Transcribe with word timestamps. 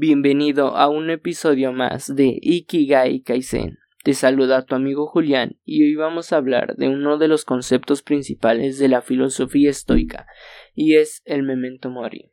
Bienvenido 0.00 0.76
a 0.76 0.88
un 0.88 1.10
episodio 1.10 1.72
más 1.72 2.14
de 2.14 2.38
Ikigai 2.40 3.20
Kaizen. 3.20 3.80
Te 4.04 4.14
saluda 4.14 4.64
tu 4.64 4.76
amigo 4.76 5.08
Julián 5.08 5.58
y 5.64 5.82
hoy 5.82 5.96
vamos 5.96 6.32
a 6.32 6.36
hablar 6.36 6.76
de 6.76 6.88
uno 6.88 7.18
de 7.18 7.26
los 7.26 7.44
conceptos 7.44 8.04
principales 8.04 8.78
de 8.78 8.86
la 8.86 9.02
filosofía 9.02 9.70
estoica 9.70 10.28
y 10.72 10.94
es 10.98 11.20
el 11.24 11.42
memento 11.42 11.90
mori. 11.90 12.30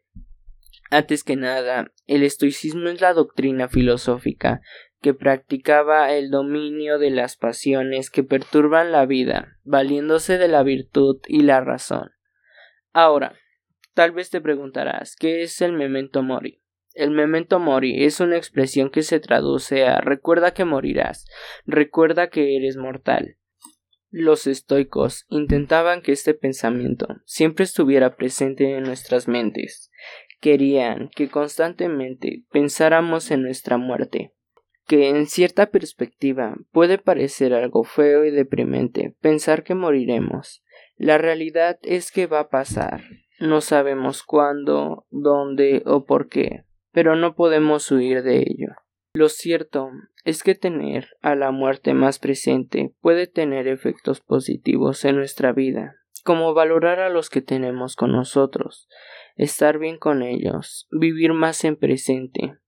Antes 0.91 1.23
que 1.23 1.37
nada, 1.37 1.91
el 2.05 2.21
estoicismo 2.21 2.87
es 2.89 3.01
la 3.01 3.13
doctrina 3.13 3.67
filosófica 3.67 4.61
que 5.01 5.15
practicaba 5.15 6.13
el 6.13 6.29
dominio 6.29 6.99
de 6.99 7.09
las 7.09 7.35
pasiones 7.35 8.11
que 8.11 8.21
perturban 8.21 8.91
la 8.91 9.07
vida, 9.07 9.57
valiéndose 9.63 10.37
de 10.37 10.49
la 10.49 10.61
virtud 10.61 11.17
y 11.27 11.41
la 11.41 11.61
razón. 11.61 12.11
Ahora, 12.93 13.33
tal 13.95 14.11
vez 14.11 14.29
te 14.29 14.39
preguntarás, 14.39 15.15
¿qué 15.15 15.41
es 15.41 15.61
el 15.61 15.73
memento 15.73 16.21
mori? 16.21 16.61
El 16.95 17.11
memento 17.11 17.59
mori 17.59 18.05
es 18.05 18.21
una 18.21 18.37
expresión 18.37 18.89
que 18.89 19.03
se 19.03 19.19
traduce 19.19 19.83
a 19.83 19.99
recuerda 19.99 20.53
que 20.53 20.63
morirás, 20.63 21.25
recuerda 21.65 22.29
que 22.29 22.55
eres 22.55 22.77
mortal. 22.77 23.35
Los 24.11 24.47
estoicos 24.47 25.25
intentaban 25.27 26.01
que 26.01 26.13
este 26.13 26.33
pensamiento 26.33 27.07
siempre 27.25 27.65
estuviera 27.65 28.15
presente 28.15 28.77
en 28.77 28.83
nuestras 28.83 29.27
mentes. 29.27 29.91
Querían 30.39 31.09
que 31.13 31.27
constantemente 31.27 32.45
pensáramos 32.49 33.29
en 33.29 33.41
nuestra 33.41 33.77
muerte, 33.77 34.31
que 34.87 35.09
en 35.09 35.25
cierta 35.25 35.71
perspectiva 35.71 36.55
puede 36.71 36.97
parecer 36.97 37.53
algo 37.53 37.83
feo 37.83 38.23
y 38.23 38.31
deprimente 38.31 39.17
pensar 39.19 39.63
que 39.63 39.75
moriremos. 39.75 40.63
La 40.95 41.17
realidad 41.17 41.77
es 41.81 42.09
que 42.13 42.25
va 42.25 42.39
a 42.39 42.49
pasar. 42.49 43.01
No 43.37 43.59
sabemos 43.59 44.23
cuándo, 44.23 45.05
dónde 45.09 45.83
o 45.85 46.05
por 46.05 46.29
qué 46.29 46.63
pero 46.95 47.17
no 47.17 47.35
podemos 47.35 47.91
huir 47.91 48.23
de 48.23 48.37
ello. 48.37 48.69
Lo 49.13 49.27
cierto 49.27 49.89
es 50.23 50.43
que 50.43 50.55
tener 50.55 51.09
a 51.21 51.35
la 51.35 51.51
muerte 51.51 51.93
más 51.93 52.19
presente 52.19 52.95
puede 53.01 53.27
tener 53.27 53.67
efectos 53.67 54.21
positivos 54.21 55.03
en 55.03 55.17
nuestra 55.17 55.51
vida, 55.51 55.95
como 56.23 56.53
valorar 56.53 57.01
a 57.01 57.09
los 57.09 57.29
que 57.29 57.41
tenemos 57.41 57.97
con 57.97 58.13
nosotros, 58.13 58.87
estar 59.35 59.77
bien 59.77 59.97
con 59.97 60.23
ellos, 60.23 60.87
vivir 60.89 61.33
más 61.33 61.65
en 61.65 61.75
presente. 61.75 62.59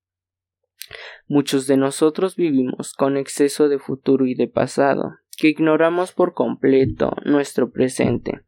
Muchos 1.28 1.66
de 1.66 1.78
nosotros 1.78 2.36
vivimos 2.36 2.92
con 2.92 3.16
exceso 3.16 3.70
de 3.70 3.80
futuro 3.80 4.26
y 4.26 4.36
de 4.36 4.50
pasado, 4.50 5.14
que 5.38 5.48
ignoramos 5.48 6.12
por 6.12 6.34
completo 6.34 7.16
nuestro 7.24 7.72
presente 7.72 8.42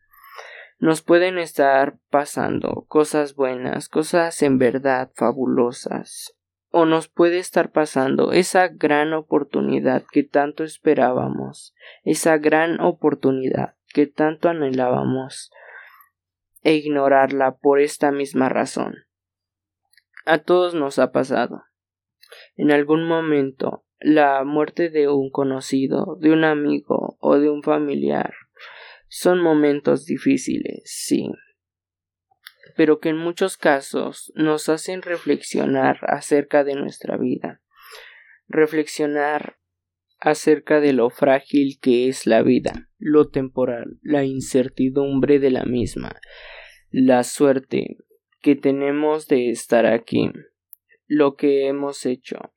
nos 0.79 1.01
pueden 1.01 1.37
estar 1.37 1.99
pasando 2.09 2.85
cosas 2.87 3.35
buenas, 3.35 3.89
cosas 3.89 4.41
en 4.41 4.57
verdad 4.57 5.11
fabulosas, 5.13 6.37
o 6.71 6.85
nos 6.85 7.09
puede 7.09 7.37
estar 7.37 7.71
pasando 7.71 8.31
esa 8.31 8.69
gran 8.69 9.13
oportunidad 9.13 10.05
que 10.09 10.23
tanto 10.23 10.63
esperábamos, 10.63 11.75
esa 12.03 12.37
gran 12.37 12.79
oportunidad 12.79 13.75
que 13.93 14.07
tanto 14.07 14.47
anhelábamos, 14.47 15.51
e 16.61 16.75
ignorarla 16.75 17.57
por 17.57 17.79
esta 17.79 18.11
misma 18.11 18.47
razón. 18.47 18.95
A 20.25 20.39
todos 20.39 20.75
nos 20.75 20.99
ha 20.99 21.11
pasado. 21.11 21.63
En 22.55 22.71
algún 22.71 23.05
momento, 23.07 23.85
la 23.99 24.43
muerte 24.43 24.89
de 24.89 25.09
un 25.09 25.29
conocido, 25.29 26.17
de 26.19 26.31
un 26.31 26.43
amigo 26.43 27.17
o 27.19 27.37
de 27.37 27.49
un 27.49 27.63
familiar 27.63 28.33
son 29.09 29.41
momentos 29.41 30.05
difíciles, 30.05 30.83
sí, 30.85 31.29
pero 32.77 32.99
que 32.99 33.09
en 33.09 33.17
muchos 33.17 33.57
casos 33.57 34.31
nos 34.35 34.69
hacen 34.69 35.01
reflexionar 35.01 35.99
acerca 36.03 36.63
de 36.63 36.75
nuestra 36.75 37.17
vida, 37.17 37.61
reflexionar 38.47 39.57
acerca 40.19 40.79
de 40.79 40.93
lo 40.93 41.09
frágil 41.09 41.79
que 41.81 42.07
es 42.07 42.27
la 42.27 42.41
vida, 42.41 42.89
lo 42.97 43.29
temporal, 43.29 43.99
la 44.01 44.23
incertidumbre 44.23 45.39
de 45.39 45.51
la 45.51 45.65
misma, 45.65 46.19
la 46.91 47.23
suerte 47.23 47.97
que 48.41 48.55
tenemos 48.55 49.27
de 49.27 49.49
estar 49.49 49.85
aquí, 49.85 50.31
lo 51.07 51.35
que 51.35 51.67
hemos 51.67 52.05
hecho, 52.05 52.53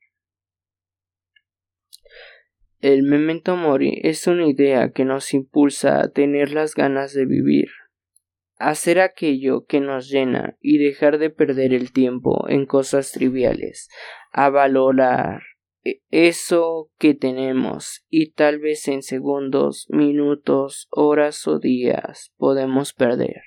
el 2.83 3.03
memento 3.03 3.55
mori 3.55 4.01
es 4.03 4.27
una 4.27 4.45
idea 4.45 4.91
que 4.91 5.05
nos 5.05 5.33
impulsa 5.33 6.01
a 6.01 6.09
tener 6.09 6.51
las 6.51 6.75
ganas 6.75 7.13
de 7.13 7.25
vivir, 7.25 7.69
hacer 8.57 8.99
aquello 8.99 9.63
que 9.63 9.79
nos 9.79 10.09
llena 10.09 10.57
y 10.59 10.79
dejar 10.79 11.17
de 11.17 11.29
perder 11.29 11.73
el 11.73 11.93
tiempo 11.93 12.45
en 12.49 12.65
cosas 12.65 13.13
triviales, 13.13 13.87
a 14.33 14.49
valorar 14.49 15.43
eso 16.11 16.91
que 16.99 17.13
tenemos 17.13 18.05
y 18.09 18.31
tal 18.31 18.59
vez 18.59 18.85
en 18.89 19.01
segundos, 19.01 19.87
minutos, 19.89 20.89
horas 20.91 21.47
o 21.47 21.59
días 21.59 22.33
podemos 22.35 22.91
perder. 22.93 23.43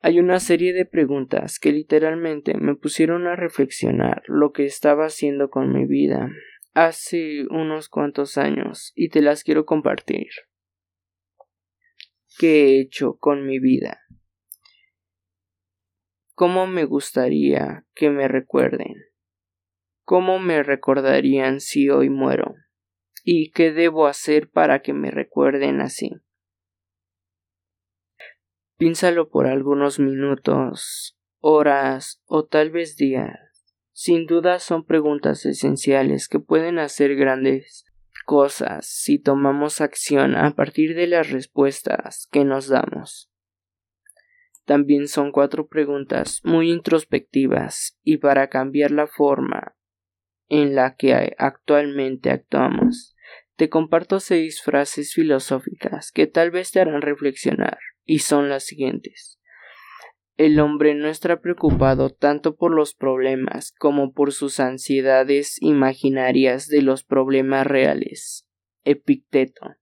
Hay 0.00 0.18
una 0.18 0.40
serie 0.40 0.72
de 0.72 0.86
preguntas 0.86 1.60
que 1.60 1.70
literalmente 1.70 2.54
me 2.54 2.74
pusieron 2.74 3.28
a 3.28 3.36
reflexionar 3.36 4.24
lo 4.26 4.50
que 4.50 4.64
estaba 4.64 5.06
haciendo 5.06 5.50
con 5.50 5.72
mi 5.72 5.86
vida 5.86 6.32
hace 6.74 7.46
unos 7.50 7.88
cuantos 7.88 8.38
años 8.38 8.92
y 8.94 9.08
te 9.10 9.22
las 9.22 9.44
quiero 9.44 9.66
compartir. 9.66 10.28
¿Qué 12.38 12.64
he 12.64 12.80
hecho 12.80 13.16
con 13.18 13.46
mi 13.46 13.58
vida? 13.58 14.00
¿Cómo 16.34 16.66
me 16.66 16.84
gustaría 16.84 17.86
que 17.94 18.10
me 18.10 18.26
recuerden? 18.26 18.94
¿Cómo 20.04 20.38
me 20.38 20.62
recordarían 20.62 21.60
si 21.60 21.90
hoy 21.90 22.08
muero? 22.08 22.54
¿Y 23.22 23.50
qué 23.50 23.70
debo 23.70 24.06
hacer 24.06 24.50
para 24.50 24.80
que 24.80 24.94
me 24.94 25.10
recuerden 25.10 25.80
así? 25.80 26.10
Piénsalo 28.78 29.28
por 29.28 29.46
algunos 29.46 30.00
minutos, 30.00 31.16
horas 31.38 32.20
o 32.26 32.46
tal 32.46 32.70
vez 32.70 32.96
días 32.96 33.51
sin 33.92 34.26
duda 34.26 34.58
son 34.58 34.84
preguntas 34.84 35.44
esenciales 35.46 36.28
que 36.28 36.40
pueden 36.40 36.78
hacer 36.78 37.14
grandes 37.14 37.84
cosas 38.24 38.86
si 38.86 39.18
tomamos 39.18 39.80
acción 39.80 40.34
a 40.34 40.54
partir 40.54 40.94
de 40.94 41.06
las 41.06 41.30
respuestas 41.30 42.28
que 42.30 42.44
nos 42.44 42.68
damos. 42.68 43.30
También 44.64 45.08
son 45.08 45.32
cuatro 45.32 45.66
preguntas 45.66 46.40
muy 46.44 46.70
introspectivas 46.70 47.98
y 48.02 48.18
para 48.18 48.48
cambiar 48.48 48.92
la 48.92 49.06
forma 49.06 49.76
en 50.48 50.74
la 50.74 50.94
que 50.96 51.34
actualmente 51.38 52.30
actuamos. 52.30 53.16
Te 53.56 53.68
comparto 53.68 54.20
seis 54.20 54.62
frases 54.62 55.14
filosóficas 55.14 56.12
que 56.12 56.26
tal 56.26 56.50
vez 56.50 56.70
te 56.70 56.80
harán 56.80 57.02
reflexionar 57.02 57.78
y 58.04 58.20
son 58.20 58.48
las 58.48 58.64
siguientes. 58.64 59.41
El 60.36 60.58
hombre 60.60 60.94
no 60.94 61.08
está 61.08 61.40
preocupado 61.40 62.10
tanto 62.10 62.56
por 62.56 62.74
los 62.74 62.94
problemas 62.94 63.72
como 63.72 64.12
por 64.12 64.32
sus 64.32 64.60
ansiedades 64.60 65.60
imaginarias 65.60 66.68
de 66.68 66.82
los 66.82 67.04
problemas 67.04 67.66
reales. 67.66 68.48
Epicteto. 68.84 69.76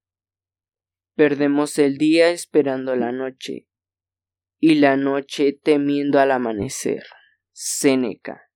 Perdemos 1.14 1.78
el 1.78 1.98
día 1.98 2.30
esperando 2.30 2.96
la 2.96 3.12
noche 3.12 3.68
y 4.58 4.76
la 4.76 4.96
noche 4.96 5.52
temiendo 5.52 6.18
al 6.18 6.32
amanecer. 6.32 7.04
Séneca. 7.52 8.50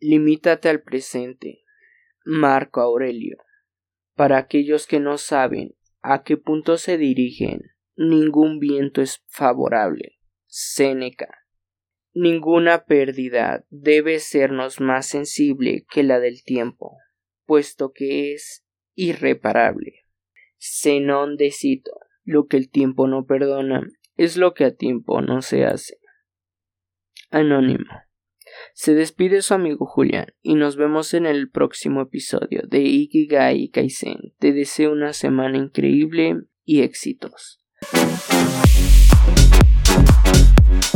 Limítate 0.00 0.68
al 0.68 0.82
presente. 0.82 1.62
Marco 2.24 2.80
Aurelio. 2.80 3.38
Para 4.14 4.38
aquellos 4.38 4.86
que 4.86 5.00
no 5.00 5.18
saben 5.18 5.76
a 6.02 6.22
qué 6.22 6.36
punto 6.36 6.78
se 6.78 6.98
dirigen, 6.98 7.73
ningún 7.96 8.58
viento 8.58 9.02
es 9.02 9.22
favorable. 9.28 10.18
Séneca. 10.46 11.44
Ninguna 12.12 12.84
pérdida 12.84 13.64
debe 13.70 14.20
sernos 14.20 14.80
más 14.80 15.06
sensible 15.06 15.84
que 15.90 16.04
la 16.04 16.20
del 16.20 16.44
tiempo, 16.44 16.96
puesto 17.44 17.92
que 17.92 18.32
es 18.32 18.64
irreparable. 18.94 20.04
Zenón 20.58 21.36
de 21.36 21.50
Cito. 21.50 21.92
Lo 22.22 22.46
que 22.46 22.56
el 22.56 22.70
tiempo 22.70 23.06
no 23.06 23.26
perdona 23.26 23.86
es 24.16 24.36
lo 24.36 24.54
que 24.54 24.64
a 24.64 24.74
tiempo 24.74 25.20
no 25.20 25.42
se 25.42 25.64
hace. 25.64 25.98
Anónimo. 27.30 27.90
Se 28.72 28.94
despide 28.94 29.42
su 29.42 29.54
amigo 29.54 29.86
Julián 29.86 30.26
y 30.40 30.54
nos 30.54 30.76
vemos 30.76 31.14
en 31.14 31.26
el 31.26 31.50
próximo 31.50 32.02
episodio 32.02 32.62
de 32.68 32.80
Ikigai 32.80 33.68
Kaizen. 33.68 34.34
Te 34.38 34.52
deseo 34.52 34.92
una 34.92 35.12
semana 35.12 35.58
increíble 35.58 36.36
y 36.64 36.82
éxitos. 36.82 37.63
あ 37.92 37.96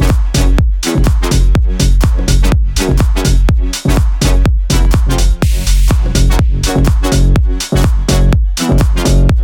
っ! 0.01 0.28